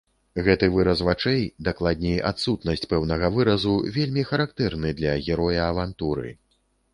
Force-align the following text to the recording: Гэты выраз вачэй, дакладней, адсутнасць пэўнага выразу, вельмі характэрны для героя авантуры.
Гэты 0.45 0.67
выраз 0.75 1.01
вачэй, 1.07 1.43
дакладней, 1.67 2.17
адсутнасць 2.29 2.89
пэўнага 2.93 3.29
выразу, 3.37 3.75
вельмі 3.99 4.25
характэрны 4.31 4.95
для 5.03 5.13
героя 5.29 5.61
авантуры. 5.71 6.35